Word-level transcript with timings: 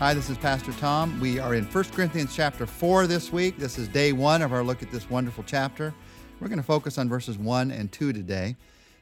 Hi, 0.00 0.14
this 0.14 0.30
is 0.30 0.38
Pastor 0.38 0.72
Tom. 0.72 1.20
We 1.20 1.38
are 1.38 1.54
in 1.54 1.66
1 1.66 1.84
Corinthians 1.92 2.34
chapter 2.34 2.64
4 2.64 3.06
this 3.06 3.30
week. 3.30 3.58
This 3.58 3.76
is 3.76 3.86
day 3.86 4.14
one 4.14 4.40
of 4.40 4.50
our 4.50 4.64
look 4.64 4.82
at 4.82 4.90
this 4.90 5.10
wonderful 5.10 5.44
chapter. 5.46 5.92
We're 6.40 6.48
going 6.48 6.56
to 6.56 6.64
focus 6.64 6.96
on 6.96 7.06
verses 7.06 7.36
1 7.36 7.70
and 7.70 7.92
2 7.92 8.14
today. 8.14 8.56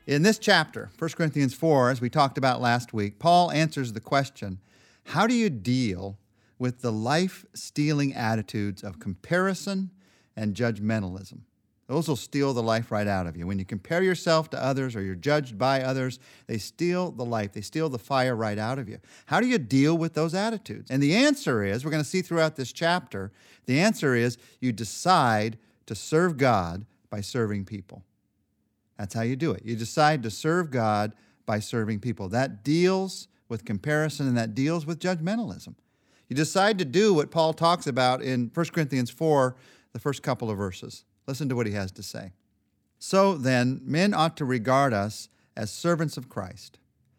In 0.08 0.24
this 0.24 0.40
chapter, 0.40 0.90
1 0.98 1.10
Corinthians 1.10 1.54
4, 1.54 1.90
as 1.90 2.00
we 2.00 2.10
talked 2.10 2.36
about 2.36 2.60
last 2.60 2.92
week, 2.92 3.20
Paul 3.20 3.52
answers 3.52 3.92
the 3.92 4.00
question 4.00 4.58
how 5.04 5.28
do 5.28 5.34
you 5.34 5.48
deal 5.50 6.18
with 6.58 6.80
the 6.80 6.90
life 6.90 7.46
stealing 7.54 8.12
attitudes 8.12 8.82
of 8.82 8.98
comparison 8.98 9.92
and 10.34 10.56
judgmentalism? 10.56 11.42
Those 11.88 12.06
will 12.06 12.16
steal 12.16 12.52
the 12.52 12.62
life 12.62 12.92
right 12.92 13.06
out 13.06 13.26
of 13.26 13.34
you. 13.34 13.46
When 13.46 13.58
you 13.58 13.64
compare 13.64 14.02
yourself 14.02 14.50
to 14.50 14.62
others 14.62 14.94
or 14.94 15.00
you're 15.00 15.14
judged 15.14 15.56
by 15.56 15.82
others, 15.82 16.18
they 16.46 16.58
steal 16.58 17.10
the 17.10 17.24
life, 17.24 17.52
they 17.52 17.62
steal 17.62 17.88
the 17.88 17.98
fire 17.98 18.36
right 18.36 18.58
out 18.58 18.78
of 18.78 18.90
you. 18.90 18.98
How 19.24 19.40
do 19.40 19.46
you 19.46 19.56
deal 19.56 19.96
with 19.96 20.12
those 20.12 20.34
attitudes? 20.34 20.90
And 20.90 21.02
the 21.02 21.14
answer 21.14 21.64
is 21.64 21.84
we're 21.84 21.90
going 21.90 22.02
to 22.02 22.08
see 22.08 22.20
throughout 22.20 22.56
this 22.56 22.72
chapter 22.72 23.32
the 23.64 23.80
answer 23.80 24.14
is 24.14 24.36
you 24.60 24.70
decide 24.70 25.58
to 25.86 25.94
serve 25.94 26.36
God 26.36 26.84
by 27.08 27.22
serving 27.22 27.64
people. 27.64 28.04
That's 28.98 29.14
how 29.14 29.22
you 29.22 29.36
do 29.36 29.52
it. 29.52 29.62
You 29.64 29.74
decide 29.74 30.22
to 30.24 30.30
serve 30.30 30.70
God 30.70 31.14
by 31.46 31.60
serving 31.60 32.00
people. 32.00 32.28
That 32.28 32.62
deals 32.64 33.28
with 33.48 33.64
comparison 33.64 34.28
and 34.28 34.36
that 34.36 34.54
deals 34.54 34.84
with 34.84 35.00
judgmentalism. 35.00 35.74
You 36.28 36.36
decide 36.36 36.78
to 36.80 36.84
do 36.84 37.14
what 37.14 37.30
Paul 37.30 37.54
talks 37.54 37.86
about 37.86 38.20
in 38.20 38.50
1 38.52 38.66
Corinthians 38.66 39.08
4, 39.08 39.56
the 39.94 39.98
first 39.98 40.22
couple 40.22 40.50
of 40.50 40.58
verses. 40.58 41.04
Listen 41.28 41.48
to 41.50 41.54
what 41.54 41.66
he 41.66 41.74
has 41.74 41.92
to 41.92 42.02
say. 42.02 42.32
So 42.98 43.34
then, 43.34 43.82
men 43.84 44.14
ought 44.14 44.36
to 44.38 44.46
regard 44.46 44.94
us 44.94 45.28
as 45.54 45.70
servants 45.70 46.16
of 46.16 46.30
Christ 46.30 46.78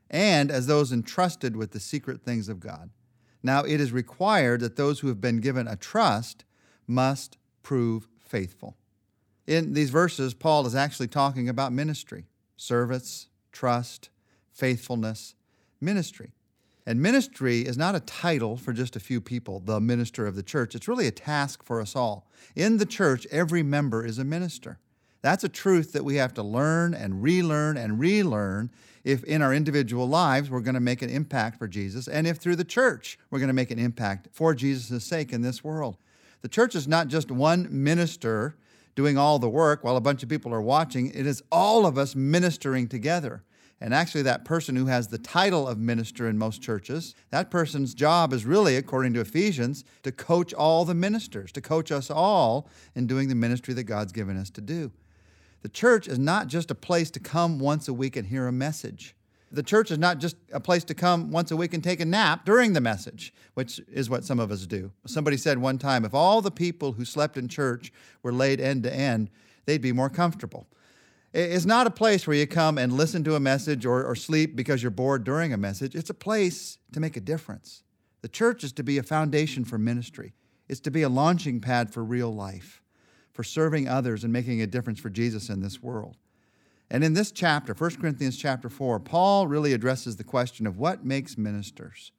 and 0.10 0.50
as 0.50 0.66
those 0.66 0.92
entrusted 0.92 1.56
with 1.56 1.72
the 1.72 1.80
secret 1.80 2.24
things 2.24 2.50
of 2.50 2.60
God. 2.60 2.90
Now, 3.44 3.64
it 3.64 3.80
is 3.80 3.92
required 3.92 4.62
that 4.62 4.76
those 4.76 5.00
who 5.00 5.08
have 5.10 5.22
been 5.22 5.40
given 5.40 5.68
a 5.68 5.76
trust 5.76 6.44
must 6.88 7.38
prove 7.62 8.08
faithful. 8.18 8.76
In 9.46 9.74
these 9.74 9.92
verses, 9.92 10.34
Paul 10.34 10.66
is 10.66 10.76
actually 10.76 11.08
talking 11.08 11.48
about 11.48 11.72
ministry, 11.72 12.26
service, 12.58 13.28
trust, 13.52 14.10
faithfulness, 14.52 15.36
ministry. 15.80 16.34
And 16.90 17.00
ministry 17.00 17.68
is 17.68 17.78
not 17.78 17.94
a 17.94 18.00
title 18.00 18.58
for 18.58 18.74
just 18.74 18.96
a 18.96 19.00
few 19.00 19.22
people, 19.22 19.60
the 19.60 19.80
minister 19.80 20.26
of 20.26 20.36
the 20.36 20.42
church. 20.42 20.74
It's 20.74 20.88
really 20.88 21.06
a 21.06 21.12
task 21.12 21.64
for 21.64 21.80
us 21.80 21.96
all. 21.96 22.28
In 22.56 22.78
the 22.78 22.86
church, 22.88 23.28
every 23.30 23.62
member 23.62 24.04
is 24.04 24.18
a 24.18 24.24
minister. 24.24 24.80
That's 25.22 25.44
a 25.44 25.50
truth 25.50 25.94
that 25.94 26.04
we 26.04 26.16
have 26.16 26.34
to 26.34 26.42
learn 26.42 26.96
and 26.96 27.22
relearn 27.22 27.78
and 27.78 28.00
relearn 28.00 28.72
if 29.04 29.24
in 29.26 29.44
our 29.44 29.54
individual 29.54 30.10
lives 30.10 30.50
we're 30.50 30.62
going 30.62 30.74
to 30.74 30.80
make 30.80 31.04
an 31.04 31.12
impact 31.12 31.60
for 31.60 31.68
Jesus, 31.68 32.08
and 32.08 32.26
if 32.26 32.38
through 32.38 32.56
the 32.56 32.64
church 32.64 33.20
we're 33.30 33.38
going 33.38 33.50
to 33.50 33.54
make 33.54 33.70
an 33.70 33.78
impact 33.78 34.30
for 34.32 34.56
Jesus' 34.56 35.04
sake 35.04 35.32
in 35.32 35.44
this 35.44 35.64
world. 35.64 35.96
The 36.42 36.50
church 36.50 36.74
is 36.74 36.88
not 36.88 37.08
just 37.08 37.30
one 37.30 37.68
minister 37.70 38.56
doing 38.96 39.16
all 39.16 39.38
the 39.38 39.48
work 39.48 39.84
while 39.84 39.96
a 39.96 40.02
bunch 40.02 40.24
of 40.24 40.30
people 40.30 40.52
are 40.56 40.60
watching, 40.60 41.14
it 41.14 41.28
is 41.28 41.44
all 41.52 41.86
of 41.86 42.00
us 42.00 42.16
ministering 42.16 42.88
together. 42.88 43.44
And 43.82 43.94
actually, 43.94 44.24
that 44.24 44.44
person 44.44 44.76
who 44.76 44.88
has 44.88 45.08
the 45.08 45.18
title 45.18 45.66
of 45.66 45.78
minister 45.78 46.28
in 46.28 46.38
most 46.38 46.62
churches, 46.62 47.16
that 47.30 47.50
person's 47.50 47.94
job 47.94 48.34
is 48.34 48.46
really, 48.46 48.76
according 48.76 49.14
to 49.14 49.22
Ephesians, 49.22 49.86
to 50.04 50.12
coach 50.12 50.54
all 50.54 50.84
the 50.84 50.94
ministers, 50.94 51.52
to 51.54 51.62
coach 51.62 51.90
us 51.90 52.12
all 52.12 52.68
in 52.94 53.08
doing 53.08 53.30
the 53.30 53.36
ministry 53.36 53.74
that 53.76 53.84
God's 53.84 54.12
given 54.12 54.36
us 54.36 54.50
to 54.52 54.62
do. 54.62 54.92
The 55.62 55.70
church 55.70 56.08
is 56.08 56.20
not 56.20 56.48
just 56.48 56.72
a 56.72 56.76
place 56.76 57.10
to 57.12 57.20
come 57.20 57.58
once 57.60 57.88
a 57.88 57.94
week 57.94 58.18
and 58.18 58.28
hear 58.28 58.48
a 58.48 58.52
message. 58.52 59.16
The 59.52 59.64
church 59.64 59.92
is 59.92 59.98
not 59.98 60.20
just 60.20 60.36
a 60.52 60.60
place 60.60 60.84
to 60.86 60.94
come 60.94 61.32
once 61.32 61.50
a 61.50 61.58
week 61.58 61.74
and 61.74 61.84
take 61.84 62.00
a 62.00 62.06
nap 62.06 62.46
during 62.46 62.74
the 62.74 62.82
message, 62.82 63.34
which 63.56 63.80
is 63.92 64.10
what 64.10 64.24
some 64.24 64.40
of 64.40 64.52
us 64.52 64.68
do. 64.68 64.92
Somebody 65.08 65.38
said 65.38 65.58
one 65.58 65.78
time 65.78 66.06
if 66.06 66.14
all 66.14 66.42
the 66.42 66.52
people 66.52 66.94
who 66.94 67.06
slept 67.06 67.36
in 67.36 67.48
church 67.48 67.92
were 68.22 68.32
laid 68.32 68.60
end 68.60 68.84
to 68.84 68.94
end, 68.94 69.30
they'd 69.66 69.82
be 69.82 69.92
more 69.92 70.10
comfortable. 70.10 70.68
It's 71.32 71.66
not 71.66 71.86
a 71.86 71.92
place 71.92 72.26
where 72.26 72.36
you 72.36 72.48
come 72.48 72.78
and 72.78 72.94
listen 72.94 73.24
to 73.26 73.36
a 73.36 73.40
message 73.40 73.86
or, 73.86 74.04
or 74.04 74.16
sleep 74.16 74.56
because 74.56 74.82
you're 74.82 74.90
bored 74.90 75.24
during 75.24 75.54
a 75.54 75.58
message. 75.58 75.94
It's 75.96 76.10
a 76.10 76.16
place 76.16 76.80
to 76.92 77.00
make 77.00 77.16
a 77.16 77.22
difference. 77.22 77.84
The 78.22 78.28
church 78.28 78.64
is 78.64 78.72
to 78.74 78.84
be 78.84 78.98
a 78.98 79.04
foundation 79.04 79.64
for 79.64 79.78
ministry, 79.78 80.34
it's 80.68 80.80
to 80.82 80.92
be 80.92 81.04
a 81.04 81.10
launching 81.10 81.62
pad 81.62 81.94
for 81.94 82.04
real 82.04 82.34
life, 82.34 82.82
for 83.32 83.44
serving 83.44 83.88
others 83.88 84.24
and 84.24 84.34
making 84.34 84.62
a 84.62 84.68
difference 84.68 85.00
for 85.00 85.10
Jesus 85.10 85.50
in 85.50 85.62
this 85.62 85.82
world. 85.82 86.18
And 86.92 87.04
in 87.04 87.14
this 87.14 87.32
chapter, 87.32 87.74
1 87.74 87.98
Corinthians 87.98 88.38
chapter 88.38 88.70
4, 88.70 89.00
Paul 89.00 89.48
really 89.48 89.74
addresses 89.74 90.18
the 90.18 90.24
question 90.24 90.66
of 90.66 90.78
what 90.78 91.06
makes 91.06 91.38
ministers. 91.38 92.12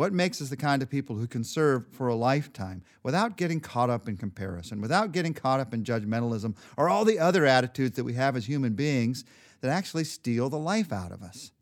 What 0.00 0.14
makes 0.14 0.40
us 0.40 0.48
the 0.48 0.56
kind 0.56 0.80
of 0.80 0.88
people 0.88 1.16
who 1.16 1.26
can 1.26 1.44
serve 1.44 1.86
for 1.92 2.08
a 2.08 2.14
lifetime 2.14 2.82
without 3.02 3.36
getting 3.36 3.60
caught 3.60 3.90
up 3.90 4.08
in 4.08 4.16
comparison, 4.16 4.80
without 4.80 5.12
getting 5.12 5.34
caught 5.34 5.60
up 5.60 5.74
in 5.74 5.84
judgmentalism 5.84 6.56
or 6.78 6.88
all 6.88 7.04
the 7.04 7.18
other 7.18 7.44
attitudes 7.44 7.96
that 7.96 8.04
we 8.04 8.14
have 8.14 8.34
as 8.34 8.46
human 8.46 8.72
beings 8.72 9.26
that 9.60 9.68
actually 9.70 10.04
steal 10.04 10.48
the 10.48 10.58
life 10.58 10.90
out 10.90 11.12
of 11.12 11.22
us? 11.22 11.52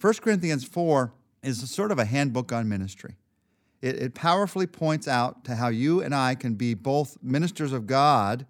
1 0.00 0.14
Corinthians 0.14 0.64
4 0.64 1.12
is 1.44 1.70
sort 1.70 1.92
of 1.92 2.00
a 2.00 2.04
handbook 2.04 2.52
on 2.52 2.68
ministry. 2.68 3.14
It, 3.80 4.02
it 4.02 4.12
powerfully 4.12 4.66
points 4.66 5.06
out 5.06 5.44
to 5.44 5.54
how 5.54 5.68
you 5.68 6.02
and 6.02 6.12
I 6.12 6.34
can 6.34 6.54
be 6.54 6.74
both 6.74 7.16
ministers 7.22 7.72
of 7.72 7.86
God 7.86 8.44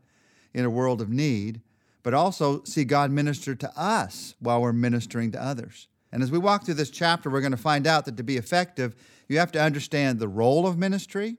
in 0.55 0.65
a 0.65 0.71
world 0.71 1.03
of 1.03 1.10
need, 1.10 1.60
but 2.03 2.15
also 2.15 2.65
see 2.65 2.84
God 2.84 3.10
minister 3.10 3.55
to 3.56 3.78
us 3.78 4.37
while 4.41 4.62
we're 4.62 4.72
ministering 4.72 5.33
to 5.33 5.43
others. 5.43 5.87
And 6.12 6.22
as 6.22 6.30
we 6.30 6.38
walk 6.38 6.64
through 6.64 6.74
this 6.74 6.91
chapter, 6.91 7.28
we're 7.28 7.41
going 7.41 7.52
to 7.52 7.56
find 7.56 7.86
out 7.86 8.04
that 8.06 8.16
to 8.16 8.22
be 8.22 8.36
effective, 8.36 8.94
you 9.28 9.38
have 9.38 9.52
to 9.52 9.62
understand 9.62 10.19
the 10.19 10.28
role 10.28 10.66
of 10.66 10.78
ministry. 10.78 11.36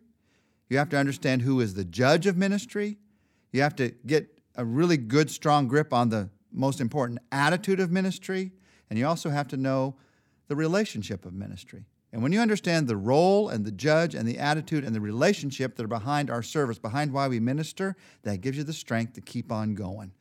You 0.69 0.77
have 0.77 0.89
to 0.89 0.97
understand 0.97 1.41
who 1.41 1.59
is 1.59 1.73
the 1.73 1.85
judge 1.85 2.27
of 2.27 2.37
ministry. 2.37 2.97
You 3.51 3.61
have 3.61 3.75
to 3.77 3.89
get 4.05 4.39
a 4.55 4.63
really 4.63 4.97
good, 4.97 5.31
strong 5.31 5.67
grip 5.67 5.93
on 5.93 6.09
the 6.09 6.29
most 6.51 6.81
important 6.81 7.19
attitude 7.31 7.79
of 7.79 7.91
ministry. 7.91 8.51
And 8.89 8.99
you 8.99 9.07
also 9.07 9.29
have 9.29 9.47
to 9.49 9.57
know 9.57 9.95
the 10.47 10.55
relationship 10.55 11.25
of 11.25 11.33
ministry. 11.33 11.85
And 12.11 12.23
when 12.23 12.31
you 12.31 12.39
understand 12.39 12.87
the 12.87 12.97
role 12.97 13.49
and 13.49 13.65
the 13.65 13.71
judge 13.71 14.15
and 14.15 14.27
the 14.27 14.39
attitude 14.39 14.83
and 14.83 14.95
the 14.95 15.01
relationship 15.01 15.75
that 15.75 15.83
are 15.83 15.87
behind 15.87 16.29
our 16.29 16.41
service, 16.41 16.79
behind 16.79 17.13
why 17.13 17.27
we 17.27 17.39
minister, 17.39 17.95
that 18.23 18.41
gives 18.41 18.57
you 18.57 18.63
the 18.63 18.73
strength 18.73 19.13
to 19.13 19.21
keep 19.21 19.51
on 19.51 19.75
going. 19.75 20.11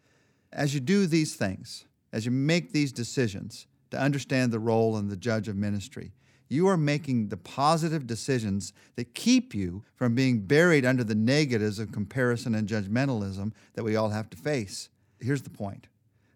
As 0.52 0.74
you 0.74 0.80
do 0.80 1.06
these 1.06 1.34
things, 1.34 1.86
as 2.12 2.26
you 2.26 2.30
make 2.30 2.72
these 2.72 2.92
decisions, 2.92 3.66
to 3.90 4.00
understand 4.00 4.52
the 4.52 4.58
role 4.58 4.96
and 4.96 5.10
the 5.10 5.16
judge 5.16 5.48
of 5.48 5.56
ministry. 5.56 6.12
You 6.48 6.66
are 6.68 6.76
making 6.76 7.28
the 7.28 7.36
positive 7.36 8.06
decisions 8.06 8.72
that 8.96 9.14
keep 9.14 9.54
you 9.54 9.84
from 9.94 10.14
being 10.14 10.40
buried 10.40 10.86
under 10.86 11.04
the 11.04 11.14
negatives 11.14 11.78
of 11.78 11.92
comparison 11.92 12.54
and 12.54 12.68
judgmentalism 12.68 13.52
that 13.74 13.84
we 13.84 13.96
all 13.96 14.08
have 14.10 14.30
to 14.30 14.36
face. 14.36 14.88
Here's 15.20 15.42
the 15.42 15.50
point 15.50 15.88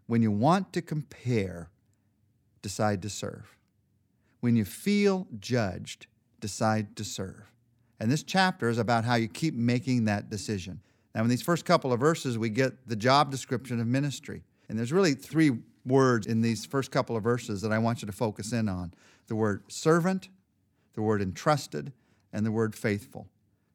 when 0.07 0.21
you 0.21 0.31
want 0.31 0.73
to 0.75 0.83
compare, 0.83 1.71
decide 2.61 3.01
to 3.03 3.09
serve. 3.09 3.57
When 4.41 4.57
you 4.57 4.65
feel 4.65 5.27
judged, 5.39 6.07
decide 6.41 6.97
to 6.97 7.05
serve. 7.05 7.51
And 8.01 8.11
this 8.11 8.25
chapter 8.25 8.69
is 8.69 8.79
about 8.79 9.05
how 9.05 9.15
you 9.15 9.29
keep 9.29 9.55
making 9.55 10.05
that 10.07 10.29
decision. 10.29 10.81
Now, 11.15 11.23
in 11.23 11.29
these 11.29 11.43
first 11.43 11.65
couple 11.65 11.93
of 11.93 12.01
verses, 12.01 12.37
we 12.37 12.51
get 12.51 12.89
the 12.89 12.97
job 12.97 13.31
description 13.31 13.81
of 13.81 13.87
ministry. 13.87 14.43
And 14.69 14.79
there's 14.79 14.93
really 14.93 15.15
three 15.15 15.59
words 15.85 16.27
in 16.27 16.41
these 16.41 16.65
first 16.65 16.91
couple 16.91 17.17
of 17.17 17.23
verses 17.23 17.63
that 17.63 17.73
I 17.73 17.79
want 17.79 18.03
you 18.03 18.07
to 18.07 18.13
focus 18.13 18.53
in 18.53 18.69
on 18.69 18.95
the 19.27 19.37
word 19.37 19.63
servant, 19.69 20.29
the 20.95 21.03
word 21.03 21.23
entrusted, 21.23 21.93
and 22.33 22.47
the 22.47 22.53
word 22.53 22.75
faithful, 22.75 23.29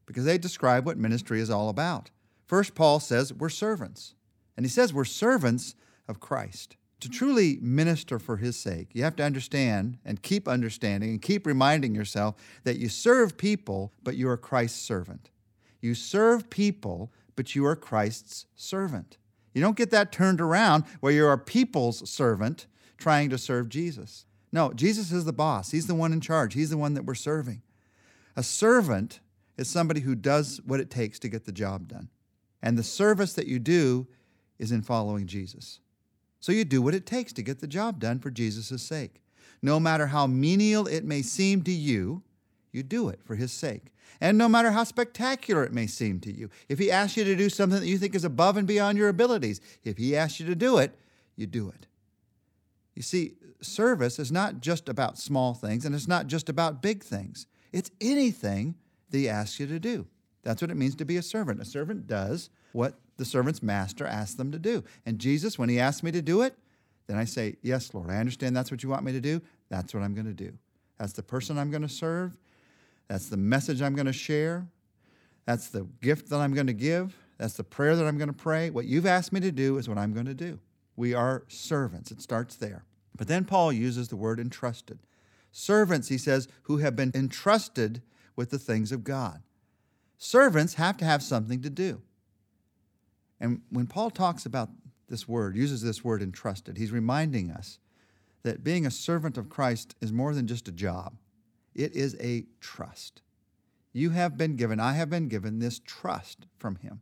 because 0.05 0.25
they 0.25 0.37
describe 0.37 0.85
what 0.85 0.97
ministry 0.97 1.39
is 1.39 1.49
all 1.49 1.69
about. 1.69 2.11
First, 2.45 2.75
Paul 2.75 2.99
says 2.99 3.33
we're 3.33 3.49
servants, 3.49 4.15
and 4.55 4.65
he 4.65 4.69
says 4.69 4.93
we're 4.93 5.05
servants 5.05 5.75
of 6.07 6.19
Christ. 6.19 6.77
To 7.01 7.09
truly 7.09 7.59
minister 7.61 8.17
for 8.17 8.37
his 8.37 8.57
sake, 8.57 8.89
you 8.93 9.03
have 9.03 9.15
to 9.17 9.23
understand 9.23 9.99
and 10.03 10.23
keep 10.23 10.47
understanding 10.47 11.11
and 11.11 11.21
keep 11.21 11.45
reminding 11.45 11.93
yourself 11.93 12.35
that 12.63 12.79
you 12.79 12.89
serve 12.89 13.37
people, 13.37 13.93
but 14.01 14.15
you 14.15 14.27
are 14.29 14.37
Christ's 14.37 14.81
servant. 14.81 15.29
You 15.79 15.93
serve 15.93 16.49
people, 16.49 17.11
but 17.35 17.53
you 17.53 17.65
are 17.67 17.75
Christ's 17.75 18.47
servant. 18.55 19.17
You 19.57 19.63
don't 19.63 19.75
get 19.75 19.89
that 19.89 20.11
turned 20.11 20.39
around 20.39 20.83
where 20.99 21.11
you're 21.11 21.33
a 21.33 21.37
people's 21.39 22.07
servant 22.07 22.67
trying 22.95 23.31
to 23.31 23.39
serve 23.39 23.69
Jesus. 23.69 24.27
No, 24.51 24.71
Jesus 24.71 25.11
is 25.11 25.25
the 25.25 25.33
boss. 25.33 25.71
He's 25.71 25.87
the 25.87 25.95
one 25.95 26.13
in 26.13 26.21
charge. 26.21 26.53
He's 26.53 26.69
the 26.69 26.77
one 26.77 26.93
that 26.93 27.05
we're 27.05 27.15
serving. 27.15 27.63
A 28.35 28.43
servant 28.43 29.19
is 29.57 29.67
somebody 29.67 30.01
who 30.01 30.13
does 30.13 30.61
what 30.63 30.79
it 30.79 30.91
takes 30.91 31.17
to 31.17 31.27
get 31.27 31.45
the 31.45 31.51
job 31.51 31.87
done. 31.87 32.09
And 32.61 32.77
the 32.77 32.83
service 32.83 33.33
that 33.33 33.47
you 33.47 33.57
do 33.57 34.07
is 34.59 34.71
in 34.71 34.83
following 34.83 35.25
Jesus. 35.25 35.79
So 36.39 36.51
you 36.51 36.63
do 36.63 36.83
what 36.83 36.93
it 36.93 37.07
takes 37.07 37.33
to 37.33 37.41
get 37.41 37.59
the 37.59 37.65
job 37.65 37.99
done 37.99 38.19
for 38.19 38.29
Jesus' 38.29 38.83
sake. 38.83 39.23
No 39.63 39.79
matter 39.79 40.05
how 40.05 40.27
menial 40.27 40.85
it 40.85 41.03
may 41.03 41.23
seem 41.23 41.63
to 41.63 41.71
you, 41.71 42.21
you 42.77 42.83
do 42.83 43.09
it 43.09 43.19
for 43.25 43.35
his 43.35 43.51
sake. 43.51 43.91
And 44.21 44.37
no 44.37 44.47
matter 44.47 44.71
how 44.71 44.85
spectacular 44.85 45.63
it 45.63 45.73
may 45.73 45.87
seem 45.87 46.19
to 46.21 46.31
you, 46.31 46.49
if 46.69 46.79
he 46.79 46.89
asks 46.89 47.17
you 47.17 47.23
to 47.25 47.35
do 47.35 47.49
something 47.49 47.79
that 47.79 47.87
you 47.87 47.97
think 47.97 48.15
is 48.15 48.23
above 48.23 48.55
and 48.55 48.67
beyond 48.67 48.97
your 48.97 49.09
abilities, 49.09 49.59
if 49.83 49.97
he 49.97 50.15
asks 50.15 50.39
you 50.39 50.45
to 50.45 50.55
do 50.55 50.77
it, 50.77 50.97
you 51.35 51.45
do 51.45 51.67
it. 51.69 51.87
You 52.95 53.01
see, 53.01 53.33
service 53.61 54.17
is 54.19 54.31
not 54.31 54.61
just 54.61 54.87
about 54.87 55.17
small 55.17 55.53
things 55.53 55.85
and 55.85 55.93
it's 55.93 56.07
not 56.07 56.27
just 56.27 56.47
about 56.47 56.81
big 56.81 57.03
things. 57.03 57.47
It's 57.73 57.91
anything 57.99 58.75
that 59.09 59.17
he 59.17 59.27
asks 59.27 59.59
you 59.59 59.67
to 59.67 59.79
do. 59.79 60.07
That's 60.43 60.61
what 60.61 60.71
it 60.71 60.77
means 60.77 60.95
to 60.95 61.05
be 61.05 61.17
a 61.17 61.21
servant. 61.21 61.61
A 61.61 61.65
servant 61.65 62.07
does 62.07 62.49
what 62.71 62.99
the 63.17 63.25
servant's 63.25 63.61
master 63.61 64.05
asks 64.05 64.35
them 64.35 64.51
to 64.51 64.59
do. 64.59 64.83
And 65.05 65.19
Jesus, 65.19 65.59
when 65.59 65.69
he 65.69 65.79
asks 65.79 66.03
me 66.03 66.11
to 66.11 66.21
do 66.21 66.41
it, 66.41 66.55
then 67.07 67.17
I 67.17 67.25
say, 67.25 67.55
Yes, 67.61 67.93
Lord, 67.93 68.09
I 68.09 68.17
understand 68.17 68.55
that's 68.55 68.71
what 68.71 68.83
you 68.83 68.89
want 68.89 69.03
me 69.03 69.11
to 69.11 69.21
do. 69.21 69.41
That's 69.69 69.93
what 69.93 70.03
I'm 70.03 70.13
going 70.13 70.27
to 70.27 70.33
do. 70.33 70.53
That's 70.97 71.13
the 71.13 71.23
person 71.23 71.57
I'm 71.57 71.69
going 71.69 71.83
to 71.83 71.89
serve. 71.89 72.37
That's 73.07 73.29
the 73.29 73.37
message 73.37 73.81
I'm 73.81 73.95
going 73.95 74.07
to 74.07 74.13
share. 74.13 74.67
That's 75.45 75.69
the 75.69 75.87
gift 76.01 76.29
that 76.29 76.37
I'm 76.37 76.53
going 76.53 76.67
to 76.67 76.73
give. 76.73 77.15
That's 77.37 77.53
the 77.53 77.63
prayer 77.63 77.95
that 77.95 78.05
I'm 78.05 78.17
going 78.17 78.27
to 78.29 78.33
pray. 78.33 78.69
What 78.69 78.85
you've 78.85 79.05
asked 79.05 79.31
me 79.31 79.39
to 79.41 79.51
do 79.51 79.77
is 79.77 79.87
what 79.87 79.97
I'm 79.97 80.13
going 80.13 80.25
to 80.25 80.33
do. 80.33 80.59
We 80.95 81.13
are 81.13 81.43
servants. 81.47 82.11
It 82.11 82.21
starts 82.21 82.55
there. 82.55 82.83
But 83.15 83.27
then 83.27 83.45
Paul 83.45 83.71
uses 83.71 84.07
the 84.07 84.15
word 84.15 84.39
entrusted. 84.39 84.99
Servants, 85.51 86.09
he 86.09 86.17
says, 86.17 86.47
who 86.63 86.77
have 86.77 86.95
been 86.95 87.11
entrusted 87.15 88.01
with 88.35 88.49
the 88.49 88.59
things 88.59 88.91
of 88.91 89.03
God. 89.03 89.41
Servants 90.17 90.75
have 90.75 90.97
to 90.97 91.05
have 91.05 91.23
something 91.23 91.61
to 91.61 91.69
do. 91.69 92.01
And 93.39 93.61
when 93.69 93.87
Paul 93.87 94.09
talks 94.09 94.45
about 94.45 94.69
this 95.09 95.27
word, 95.27 95.55
uses 95.55 95.81
this 95.81 96.03
word 96.03 96.21
entrusted, 96.21 96.77
he's 96.77 96.91
reminding 96.91 97.51
us 97.51 97.79
that 98.43 98.63
being 98.63 98.85
a 98.85 98.91
servant 98.91 99.37
of 99.37 99.49
Christ 99.49 99.95
is 100.01 100.11
more 100.11 100.33
than 100.33 100.47
just 100.47 100.67
a 100.67 100.71
job, 100.71 101.15
it 101.77 101.95
is 101.95 102.17
a 102.19 102.45
trust. 102.59 103.21
You 103.93 104.09
have 104.09 104.37
been 104.37 104.55
given, 104.55 104.79
I 104.79 104.93
have 104.93 105.09
been 105.09 105.27
given 105.27 105.59
this 105.59 105.79
trust 105.79 106.47
from 106.57 106.75
him. 106.77 107.01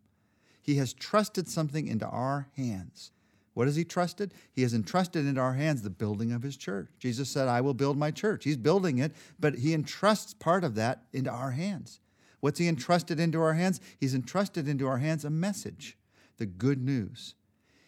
He 0.61 0.75
has 0.75 0.93
trusted 0.93 1.47
something 1.47 1.87
into 1.87 2.07
our 2.07 2.47
hands. 2.55 3.11
What 3.53 3.67
has 3.67 3.77
he 3.77 3.85
trusted? 3.85 4.33
He 4.51 4.63
has 4.63 4.73
entrusted 4.73 5.25
into 5.25 5.39
our 5.39 5.53
hands 5.53 5.81
the 5.81 5.89
building 5.89 6.31
of 6.33 6.43
his 6.43 6.57
church. 6.57 6.89
Jesus 6.99 7.29
said, 7.29 7.47
I 7.47 7.61
will 7.61 7.73
build 7.73 7.97
my 7.97 8.11
church. 8.11 8.43
He's 8.43 8.57
building 8.57 8.97
it, 8.97 9.13
but 9.39 9.55
he 9.55 9.73
entrusts 9.73 10.33
part 10.33 10.63
of 10.63 10.75
that 10.75 11.03
into 11.13 11.31
our 11.31 11.51
hands. 11.51 12.01
What's 12.41 12.59
he 12.59 12.67
entrusted 12.67 13.19
into 13.19 13.41
our 13.41 13.53
hands? 13.53 13.79
He's 13.97 14.13
entrusted 14.13 14.67
into 14.67 14.87
our 14.87 14.97
hands 14.97 15.23
a 15.23 15.29
message, 15.29 15.97
the 16.37 16.45
good 16.45 16.81
news. 16.81 17.35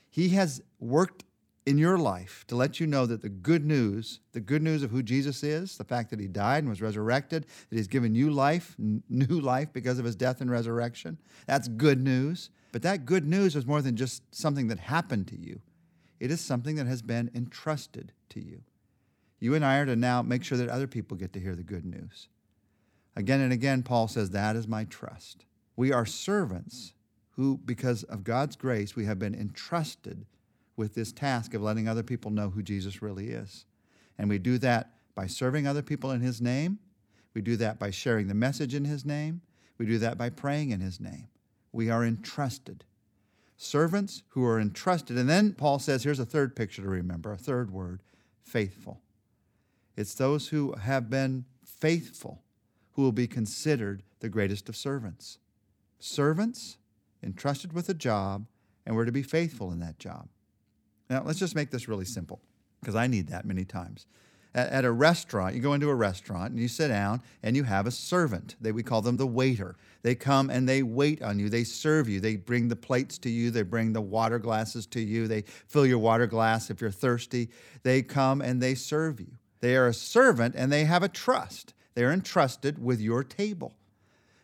He 0.09 0.29
has 0.29 0.61
worked 0.79 1.23
in 1.67 1.77
your 1.77 1.97
life 1.97 2.45
to 2.47 2.55
let 2.55 2.79
you 2.79 2.87
know 2.87 3.05
that 3.05 3.21
the 3.21 3.27
good 3.27 3.65
news, 3.65 4.21
the 4.31 4.39
good 4.39 4.61
news 4.61 4.83
of 4.83 4.89
who 4.89 5.03
Jesus 5.03 5.43
is, 5.43 5.75
the 5.75 5.83
fact 5.83 6.09
that 6.11 6.19
he 6.19 6.27
died 6.29 6.59
and 6.59 6.69
was 6.69 6.81
resurrected, 6.81 7.45
that 7.69 7.75
he's 7.75 7.89
given 7.89 8.15
you 8.15 8.31
life, 8.31 8.73
new 8.77 9.41
life 9.41 9.73
because 9.73 9.99
of 9.99 10.05
his 10.05 10.15
death 10.15 10.39
and 10.39 10.49
resurrection, 10.49 11.17
that's 11.45 11.67
good 11.67 12.01
news. 12.01 12.51
But 12.71 12.83
that 12.83 13.05
good 13.05 13.27
news 13.27 13.53
is 13.57 13.65
more 13.65 13.81
than 13.81 13.97
just 13.97 14.23
something 14.33 14.69
that 14.69 14.79
happened 14.79 15.27
to 15.27 15.37
you, 15.37 15.59
it 16.21 16.31
is 16.31 16.39
something 16.39 16.77
that 16.77 16.87
has 16.87 17.01
been 17.01 17.29
entrusted 17.35 18.13
to 18.29 18.39
you. 18.39 18.61
You 19.41 19.53
and 19.53 19.65
I 19.65 19.79
are 19.79 19.85
to 19.85 19.97
now 19.97 20.21
make 20.21 20.45
sure 20.45 20.57
that 20.57 20.69
other 20.69 20.87
people 20.87 21.17
get 21.17 21.33
to 21.33 21.39
hear 21.39 21.53
the 21.53 21.63
good 21.63 21.85
news. 21.85 22.29
Again 23.17 23.41
and 23.41 23.51
again, 23.51 23.83
Paul 23.83 24.07
says, 24.07 24.29
That 24.29 24.55
is 24.55 24.69
my 24.69 24.85
trust. 24.85 25.43
We 25.75 25.91
are 25.91 26.05
servants 26.05 26.93
who, 27.31 27.59
because 27.65 28.03
of 28.03 28.23
God's 28.23 28.55
grace, 28.55 28.95
we 28.95 29.03
have 29.03 29.19
been 29.19 29.35
entrusted 29.35 30.25
with 30.77 30.93
this 30.93 31.11
task 31.11 31.53
of 31.53 31.61
letting 31.61 31.87
other 31.87 32.03
people 32.03 32.31
know 32.31 32.51
who 32.51 32.63
Jesus 32.63 33.01
really 33.01 33.29
is. 33.29 33.65
And 34.17 34.29
we 34.29 34.37
do 34.37 34.57
that 34.59 34.91
by 35.15 35.27
serving 35.27 35.67
other 35.67 35.81
people 35.81 36.11
in 36.11 36.21
His 36.21 36.39
name. 36.39 36.79
We 37.33 37.41
do 37.41 37.57
that 37.57 37.79
by 37.79 37.91
sharing 37.91 38.27
the 38.27 38.33
message 38.33 38.73
in 38.73 38.85
His 38.85 39.03
name. 39.03 39.41
We 39.77 39.85
do 39.85 39.97
that 39.97 40.17
by 40.17 40.29
praying 40.29 40.69
in 40.69 40.79
His 40.79 40.99
name. 40.99 41.27
We 41.71 41.89
are 41.89 42.05
entrusted. 42.05 42.85
Servants 43.57 44.23
who 44.29 44.45
are 44.45 44.59
entrusted. 44.59 45.17
And 45.17 45.27
then 45.27 45.53
Paul 45.53 45.79
says, 45.79 46.03
here's 46.03 46.19
a 46.19 46.25
third 46.25 46.55
picture 46.55 46.83
to 46.83 46.87
remember, 46.87 47.31
a 47.31 47.37
third 47.37 47.71
word 47.71 48.01
faithful. 48.43 49.01
It's 49.95 50.13
those 50.13 50.49
who 50.49 50.73
have 50.73 51.09
been 51.09 51.45
faithful 51.65 52.43
who 52.93 53.01
will 53.01 53.11
be 53.11 53.27
considered 53.27 54.03
the 54.19 54.29
greatest 54.29 54.69
of 54.69 54.75
servants. 54.75 55.39
Servants 55.99 56.77
entrusted 57.23 57.73
with 57.73 57.89
a 57.89 57.93
job, 57.93 58.45
and 58.85 58.95
we're 58.95 59.05
to 59.05 59.11
be 59.11 59.23
faithful 59.23 59.71
in 59.71 59.79
that 59.79 59.99
job. 59.99 60.29
Now, 61.09 61.23
let's 61.23 61.39
just 61.39 61.55
make 61.55 61.71
this 61.71 61.87
really 61.87 62.05
simple 62.05 62.41
because 62.81 62.95
I 62.95 63.07
need 63.07 63.27
that 63.29 63.45
many 63.45 63.65
times. 63.65 64.05
At, 64.53 64.69
at, 64.69 64.85
a 64.85 64.91
restaurant, 64.91 65.55
you 65.55 65.61
go 65.61 65.73
into 65.73 65.89
a 65.89 65.95
restaurant 65.95 66.51
and 66.51 66.59
you 66.59 66.67
sit 66.67 66.87
down 66.87 67.21
and 67.43 67.55
you 67.55 67.63
have 67.63 67.85
a 67.85 67.91
servant. 67.91 68.55
They, 68.59 68.71
we 68.71 68.83
call 68.83 69.01
them 69.01 69.17
the 69.17 69.27
waiter. 69.27 69.75
They 70.01 70.15
come 70.15 70.49
and 70.49 70.67
they 70.67 70.83
wait 70.83 71.21
on 71.21 71.37
you. 71.37 71.49
They 71.49 71.63
serve 71.63 72.09
you. 72.09 72.19
They 72.19 72.37
bring 72.37 72.67
the 72.67 72.75
plates 72.75 73.17
to 73.19 73.29
you. 73.29 73.51
They 73.51 73.61
bring 73.61 73.93
the 73.93 74.01
water 74.01 74.39
glasses 74.39 74.85
to 74.87 75.01
you. 75.01 75.27
They 75.27 75.43
fill 75.67 75.85
your 75.85 75.99
water 75.99 76.27
glass 76.27 76.69
if 76.69 76.81
you're 76.81 76.91
thirsty. 76.91 77.49
They 77.83 78.01
come 78.01 78.41
and 78.41 78.61
they 78.61 78.73
serve 78.73 79.19
you. 79.19 79.37
They 79.59 79.75
are 79.75 79.87
a 79.87 79.93
servant 79.93 80.55
and 80.55 80.71
they 80.71 80.85
have 80.85 81.03
a 81.03 81.09
trust. 81.09 81.73
They 81.93 82.03
are 82.03 82.11
entrusted 82.11 82.83
with 82.83 83.01
your 83.01 83.23
table. 83.23 83.75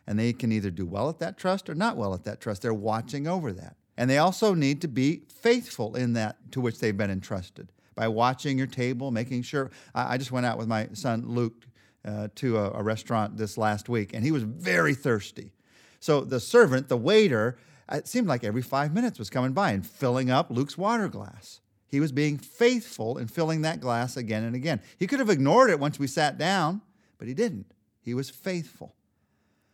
And 0.06 0.18
they 0.18 0.32
can 0.32 0.52
either 0.52 0.70
do 0.70 0.86
well 0.86 1.08
at 1.08 1.18
that 1.20 1.38
trust 1.38 1.70
or 1.70 1.74
not 1.74 1.96
well 1.96 2.14
at 2.14 2.24
that 2.24 2.40
trust. 2.40 2.62
They're 2.62 2.74
watching 2.74 3.26
over 3.26 3.52
that. 3.52 3.76
And 3.96 4.10
they 4.10 4.18
also 4.18 4.54
need 4.54 4.80
to 4.82 4.88
be 4.88 5.22
faithful 5.28 5.94
in 5.94 6.14
that 6.14 6.36
to 6.52 6.60
which 6.60 6.80
they've 6.80 6.96
been 6.96 7.10
entrusted 7.10 7.70
by 7.94 8.08
watching 8.08 8.58
your 8.58 8.66
table, 8.66 9.10
making 9.10 9.42
sure. 9.42 9.70
I, 9.94 10.14
I 10.14 10.18
just 10.18 10.32
went 10.32 10.46
out 10.46 10.58
with 10.58 10.66
my 10.66 10.88
son 10.92 11.24
Luke 11.26 11.66
uh, 12.04 12.28
to 12.36 12.58
a, 12.58 12.70
a 12.72 12.82
restaurant 12.82 13.36
this 13.36 13.56
last 13.56 13.88
week, 13.88 14.12
and 14.14 14.24
he 14.24 14.32
was 14.32 14.42
very 14.42 14.94
thirsty. 14.94 15.52
So 16.00 16.20
the 16.20 16.40
servant, 16.40 16.88
the 16.88 16.96
waiter, 16.96 17.56
it 17.90 18.08
seemed 18.08 18.26
like 18.26 18.44
every 18.44 18.62
five 18.62 18.92
minutes 18.92 19.18
was 19.18 19.30
coming 19.30 19.52
by 19.52 19.70
and 19.70 19.86
filling 19.86 20.30
up 20.30 20.50
Luke's 20.50 20.76
water 20.76 21.08
glass. 21.08 21.60
He 21.86 22.00
was 22.00 22.12
being 22.12 22.38
faithful 22.38 23.18
in 23.18 23.28
filling 23.28 23.62
that 23.62 23.80
glass 23.80 24.16
again 24.16 24.42
and 24.42 24.56
again. 24.56 24.80
He 24.98 25.06
could 25.06 25.20
have 25.20 25.30
ignored 25.30 25.70
it 25.70 25.78
once 25.78 25.98
we 25.98 26.06
sat 26.06 26.36
down, 26.36 26.82
but 27.18 27.28
he 27.28 27.34
didn't. 27.34 27.72
He 28.00 28.14
was 28.14 28.30
faithful. 28.30 28.94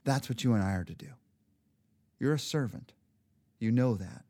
That's 0.04 0.28
what 0.28 0.44
you 0.44 0.52
and 0.52 0.62
I 0.62 0.72
are 0.72 0.84
to 0.84 0.94
do. 0.94 1.08
You're 2.18 2.34
a 2.34 2.38
servant. 2.38 2.92
You 3.60 3.70
know 3.70 3.94
that. 3.94 4.24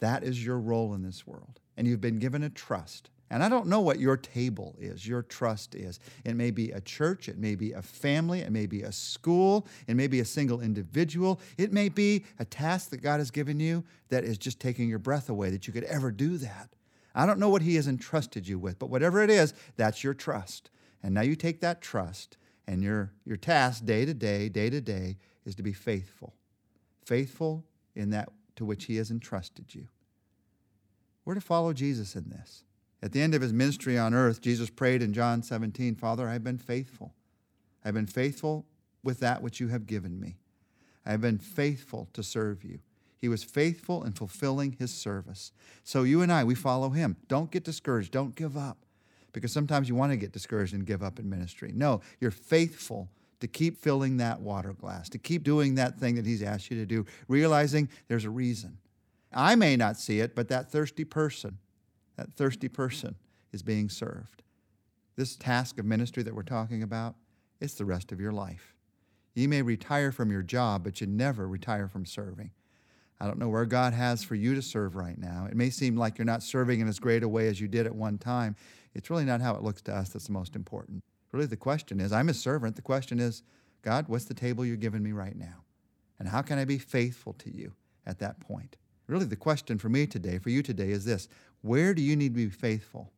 That 0.00 0.24
is 0.24 0.44
your 0.44 0.58
role 0.58 0.94
in 0.94 1.02
this 1.02 1.26
world. 1.26 1.60
And 1.76 1.86
you've 1.86 2.00
been 2.00 2.18
given 2.18 2.42
a 2.42 2.50
trust. 2.50 3.10
And 3.30 3.42
I 3.42 3.48
don't 3.48 3.66
know 3.66 3.80
what 3.80 3.98
your 3.98 4.16
table 4.16 4.76
is, 4.78 5.08
your 5.08 5.22
trust 5.22 5.74
is. 5.74 5.98
It 6.24 6.36
may 6.36 6.50
be 6.50 6.70
a 6.70 6.80
church, 6.80 7.28
it 7.28 7.38
may 7.38 7.54
be 7.54 7.72
a 7.72 7.82
family, 7.82 8.40
it 8.40 8.52
may 8.52 8.66
be 8.66 8.82
a 8.82 8.92
school, 8.92 9.66
it 9.88 9.96
may 9.96 10.06
be 10.06 10.20
a 10.20 10.24
single 10.24 10.60
individual, 10.60 11.40
it 11.58 11.72
may 11.72 11.88
be 11.88 12.24
a 12.38 12.44
task 12.44 12.90
that 12.90 13.02
God 13.02 13.18
has 13.18 13.30
given 13.30 13.58
you 13.58 13.82
that 14.10 14.24
is 14.24 14.38
just 14.38 14.60
taking 14.60 14.88
your 14.88 14.98
breath 14.98 15.30
away, 15.30 15.50
that 15.50 15.66
you 15.66 15.72
could 15.72 15.84
ever 15.84 16.12
do 16.12 16.36
that. 16.38 16.68
I 17.14 17.26
don't 17.26 17.38
know 17.38 17.48
what 17.48 17.62
He 17.62 17.76
has 17.76 17.88
entrusted 17.88 18.46
you 18.46 18.58
with, 18.58 18.78
but 18.78 18.90
whatever 18.90 19.22
it 19.22 19.30
is, 19.30 19.54
that's 19.76 20.04
your 20.04 20.14
trust. 20.14 20.70
And 21.02 21.14
now 21.14 21.22
you 21.22 21.34
take 21.34 21.60
that 21.60 21.80
trust, 21.80 22.36
and 22.66 22.82
your, 22.82 23.12
your 23.24 23.36
task 23.36 23.84
day 23.84 24.04
to 24.04 24.14
day, 24.14 24.48
day 24.48 24.70
to 24.70 24.80
day, 24.80 25.16
is 25.44 25.54
to 25.56 25.62
be 25.62 25.72
faithful. 25.72 26.34
Faithful 27.04 27.64
in 27.94 28.10
that 28.10 28.28
to 28.56 28.64
which 28.64 28.84
He 28.84 28.96
has 28.96 29.10
entrusted 29.10 29.74
you. 29.74 29.88
We're 31.24 31.34
to 31.34 31.40
follow 31.40 31.72
Jesus 31.72 32.14
in 32.14 32.28
this. 32.28 32.64
At 33.02 33.12
the 33.12 33.20
end 33.20 33.34
of 33.34 33.42
his 33.42 33.52
ministry 33.52 33.98
on 33.98 34.14
earth, 34.14 34.40
Jesus 34.40 34.70
prayed 34.70 35.02
in 35.02 35.12
John 35.12 35.42
17, 35.42 35.94
Father, 35.94 36.26
I've 36.26 36.42
been 36.42 36.58
faithful. 36.58 37.14
I've 37.84 37.92
been 37.92 38.06
faithful 38.06 38.64
with 39.02 39.20
that 39.20 39.42
which 39.42 39.60
you 39.60 39.68
have 39.68 39.86
given 39.86 40.18
me. 40.18 40.38
I 41.04 41.10
have 41.10 41.20
been 41.20 41.38
faithful 41.38 42.08
to 42.14 42.22
serve 42.22 42.64
you. 42.64 42.78
He 43.18 43.28
was 43.28 43.44
faithful 43.44 44.04
in 44.04 44.12
fulfilling 44.12 44.76
his 44.78 44.92
service. 44.92 45.52
So 45.82 46.02
you 46.02 46.22
and 46.22 46.32
I, 46.32 46.44
we 46.44 46.54
follow 46.54 46.90
him. 46.90 47.16
Don't 47.28 47.50
get 47.50 47.64
discouraged. 47.64 48.10
Don't 48.10 48.34
give 48.34 48.56
up. 48.56 48.78
Because 49.32 49.52
sometimes 49.52 49.88
you 49.88 49.94
want 49.94 50.12
to 50.12 50.16
get 50.16 50.32
discouraged 50.32 50.72
and 50.72 50.86
give 50.86 51.02
up 51.02 51.18
in 51.18 51.28
ministry. 51.28 51.72
No, 51.74 52.00
you're 52.20 52.30
faithful 52.30 53.10
to 53.40 53.46
keep 53.46 53.78
filling 53.78 54.18
that 54.18 54.40
water 54.40 54.72
glass, 54.72 55.08
to 55.10 55.18
keep 55.18 55.42
doing 55.42 55.74
that 55.74 55.98
thing 55.98 56.14
that 56.16 56.26
he's 56.26 56.42
asked 56.42 56.70
you 56.70 56.76
to 56.78 56.86
do, 56.86 57.04
realizing 57.28 57.88
there's 58.08 58.24
a 58.24 58.30
reason. 58.30 58.78
I 59.32 59.54
may 59.54 59.76
not 59.76 59.98
see 59.98 60.20
it, 60.20 60.34
but 60.34 60.48
that 60.48 60.70
thirsty 60.70 61.04
person, 61.04 61.58
that 62.16 62.32
thirsty 62.32 62.68
person 62.68 63.16
is 63.52 63.62
being 63.62 63.88
served. 63.88 64.42
This 65.16 65.36
task 65.36 65.78
of 65.78 65.84
ministry 65.84 66.22
that 66.22 66.34
we're 66.34 66.42
talking 66.42 66.82
about, 66.82 67.16
it's 67.60 67.74
the 67.74 67.84
rest 67.84 68.12
of 68.12 68.20
your 68.20 68.32
life. 68.32 68.74
You 69.34 69.48
may 69.48 69.62
retire 69.62 70.12
from 70.12 70.30
your 70.30 70.42
job, 70.42 70.84
but 70.84 71.00
you 71.00 71.06
never 71.06 71.48
retire 71.48 71.88
from 71.88 72.06
serving. 72.06 72.50
I 73.20 73.26
don't 73.26 73.38
know 73.38 73.48
where 73.48 73.64
God 73.64 73.94
has 73.94 74.22
for 74.22 74.34
you 74.34 74.54
to 74.54 74.62
serve 74.62 74.96
right 74.96 75.18
now. 75.18 75.46
It 75.48 75.56
may 75.56 75.70
seem 75.70 75.96
like 75.96 76.18
you're 76.18 76.24
not 76.24 76.42
serving 76.42 76.80
in 76.80 76.88
as 76.88 76.98
great 76.98 77.22
a 77.22 77.28
way 77.28 77.48
as 77.48 77.60
you 77.60 77.68
did 77.68 77.86
at 77.86 77.94
one 77.94 78.18
time. 78.18 78.56
It's 78.94 79.10
really 79.10 79.24
not 79.24 79.40
how 79.40 79.54
it 79.54 79.62
looks 79.62 79.82
to 79.82 79.94
us 79.94 80.10
that's 80.10 80.26
the 80.26 80.32
most 80.32 80.56
important. 80.56 81.02
Really, 81.34 81.46
the 81.46 81.56
question 81.56 81.98
is 81.98 82.12
I'm 82.12 82.28
a 82.28 82.34
servant. 82.34 82.76
The 82.76 82.82
question 82.82 83.18
is, 83.18 83.42
God, 83.82 84.04
what's 84.06 84.26
the 84.26 84.34
table 84.34 84.64
you're 84.64 84.76
giving 84.76 85.02
me 85.02 85.10
right 85.10 85.36
now? 85.36 85.64
And 86.20 86.28
how 86.28 86.42
can 86.42 86.60
I 86.60 86.64
be 86.64 86.78
faithful 86.78 87.32
to 87.32 87.50
you 87.52 87.72
at 88.06 88.20
that 88.20 88.38
point? 88.38 88.76
Really, 89.08 89.24
the 89.24 89.34
question 89.34 89.76
for 89.76 89.88
me 89.88 90.06
today, 90.06 90.38
for 90.38 90.50
you 90.50 90.62
today, 90.62 90.90
is 90.90 91.04
this 91.04 91.28
Where 91.60 91.92
do 91.92 92.02
you 92.02 92.14
need 92.14 92.34
to 92.34 92.46
be 92.46 92.48
faithful? 92.50 93.10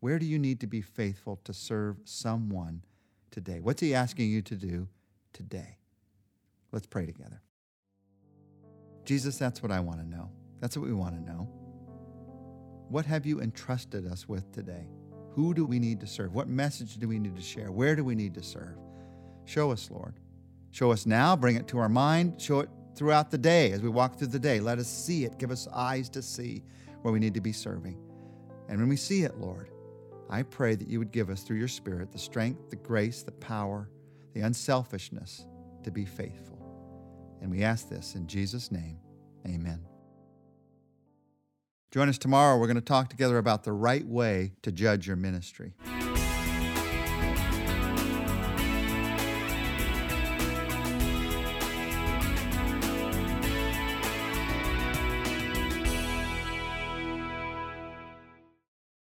Where 0.00 0.18
do 0.18 0.26
you 0.26 0.38
need 0.38 0.60
to 0.60 0.66
be 0.66 0.82
faithful 0.82 1.40
to 1.44 1.54
serve 1.54 1.96
someone 2.04 2.82
today? 3.30 3.60
What's 3.60 3.80
He 3.80 3.94
asking 3.94 4.28
you 4.28 4.42
to 4.42 4.54
do 4.54 4.86
today? 5.32 5.78
Let's 6.72 6.86
pray 6.86 7.06
together. 7.06 7.40
Jesus, 9.06 9.38
that's 9.38 9.62
what 9.62 9.72
I 9.72 9.80
want 9.80 9.98
to 10.00 10.06
know. 10.06 10.30
That's 10.60 10.76
what 10.76 10.84
we 10.84 10.92
want 10.92 11.14
to 11.14 11.22
know. 11.22 11.48
What 12.90 13.06
have 13.06 13.24
you 13.24 13.40
entrusted 13.40 14.06
us 14.06 14.28
with 14.28 14.52
today? 14.52 14.88
Who 15.34 15.54
do 15.54 15.64
we 15.64 15.78
need 15.78 16.00
to 16.00 16.06
serve? 16.06 16.34
What 16.34 16.48
message 16.48 16.96
do 16.98 17.08
we 17.08 17.18
need 17.18 17.36
to 17.36 17.42
share? 17.42 17.72
Where 17.72 17.96
do 17.96 18.04
we 18.04 18.14
need 18.14 18.34
to 18.34 18.42
serve? 18.42 18.76
Show 19.44 19.70
us, 19.70 19.90
Lord. 19.90 20.14
Show 20.70 20.90
us 20.92 21.06
now, 21.06 21.36
bring 21.36 21.56
it 21.56 21.68
to 21.68 21.78
our 21.78 21.88
mind, 21.88 22.40
show 22.40 22.60
it 22.60 22.68
throughout 22.94 23.30
the 23.30 23.38
day 23.38 23.72
as 23.72 23.80
we 23.80 23.88
walk 23.88 24.18
through 24.18 24.28
the 24.28 24.38
day. 24.38 24.60
Let 24.60 24.78
us 24.78 24.88
see 24.88 25.24
it. 25.24 25.38
Give 25.38 25.50
us 25.50 25.68
eyes 25.72 26.08
to 26.10 26.22
see 26.22 26.62
where 27.02 27.12
we 27.12 27.18
need 27.18 27.34
to 27.34 27.40
be 27.40 27.52
serving. 27.52 27.98
And 28.68 28.78
when 28.78 28.88
we 28.88 28.96
see 28.96 29.24
it, 29.24 29.38
Lord, 29.38 29.68
I 30.30 30.42
pray 30.42 30.74
that 30.74 30.88
you 30.88 30.98
would 30.98 31.12
give 31.12 31.28
us 31.28 31.42
through 31.42 31.58
your 31.58 31.68
Spirit 31.68 32.10
the 32.10 32.18
strength, 32.18 32.70
the 32.70 32.76
grace, 32.76 33.22
the 33.22 33.32
power, 33.32 33.90
the 34.32 34.40
unselfishness 34.40 35.46
to 35.84 35.90
be 35.90 36.04
faithful. 36.04 36.58
And 37.42 37.50
we 37.50 37.64
ask 37.64 37.88
this 37.88 38.14
in 38.14 38.26
Jesus' 38.26 38.70
name. 38.70 38.98
Amen. 39.46 39.91
Join 41.92 42.08
us 42.08 42.16
tomorrow. 42.16 42.56
We're 42.56 42.68
going 42.68 42.76
to 42.76 42.80
talk 42.80 43.10
together 43.10 43.36
about 43.36 43.64
the 43.64 43.72
right 43.72 44.06
way 44.06 44.52
to 44.62 44.72
judge 44.72 45.06
your 45.06 45.16
ministry. 45.16 45.74